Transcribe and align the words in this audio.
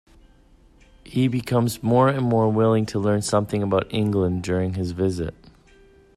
He 1.03 1.27
becomes 1.27 1.83
more 1.83 2.09
and 2.09 2.25
more 2.25 2.51
willing 2.51 2.87
to 2.87 2.97
learn 2.97 3.21
something 3.21 3.61
about 3.61 3.85
England 3.93 4.41
during 4.41 4.73
his 4.73 4.93
visit. 4.93 5.35